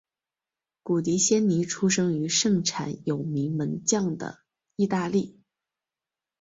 [0.81, 4.39] 古迪仙尼出生于盛产有名门将的
[4.75, 5.39] 意大利。